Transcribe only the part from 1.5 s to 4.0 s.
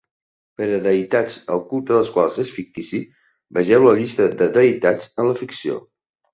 el culte de les quals és fictici, vegeu la